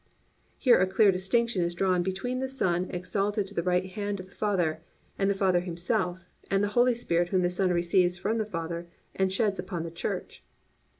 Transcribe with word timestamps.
"+ 0.33 0.59
_Here 0.65 0.81
a 0.81 0.87
clear 0.87 1.11
distinction 1.11 1.61
is 1.61 1.75
drawn 1.75 2.01
between 2.01 2.39
the 2.39 2.49
Son 2.49 2.89
exalted 2.89 3.45
to 3.45 3.53
the 3.53 3.61
right 3.61 3.85
hand 3.85 4.19
of 4.19 4.25
the 4.29 4.35
Father, 4.35 4.81
and 5.19 5.29
the 5.29 5.35
Father 5.35 5.59
Himself, 5.59 6.27
and 6.49 6.63
the 6.63 6.69
Holy 6.69 6.95
Spirit 6.95 7.29
whom 7.29 7.43
the 7.43 7.51
Son 7.51 7.69
receives 7.69 8.17
from 8.17 8.39
the 8.39 8.45
Father, 8.47 8.87
and 9.13 9.31
sheds 9.31 9.59
upon 9.59 9.83
the 9.83 9.91
Church. 9.91 10.43